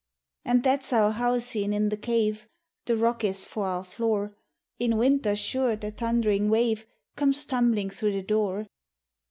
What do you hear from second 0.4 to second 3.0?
And that's our houseen in the cave, The